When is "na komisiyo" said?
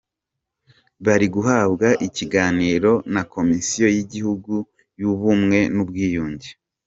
3.13-3.85